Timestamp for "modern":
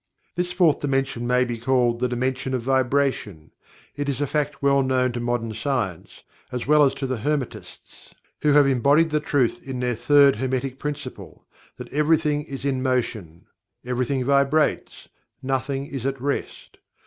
5.19-5.53